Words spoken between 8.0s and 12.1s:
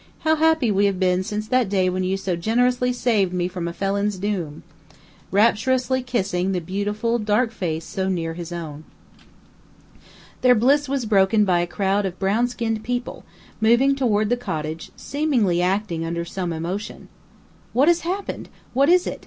near his own. Their bliss was broken by a crowd